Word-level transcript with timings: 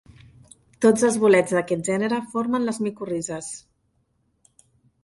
Tots 0.85 1.05
els 1.09 1.19
bolets 1.25 1.53
d'aquest 1.57 1.91
gènere 1.91 2.19
formen 2.33 2.67
les 2.71 2.81
micorrizes. 2.87 3.53